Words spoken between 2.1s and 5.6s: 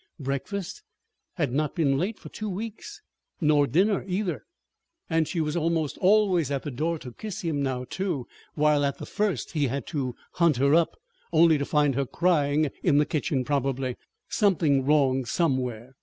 for two weeks, nor dinner, either. And she was